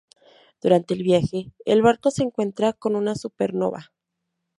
Durante 0.63 0.95
el 0.95 1.03
viaje, 1.03 1.51
el 1.63 1.83
barco 1.83 2.09
se 2.09 2.23
encuentra 2.23 2.73
con 2.73 2.95
una 2.95 3.13
supernova. 3.13 3.91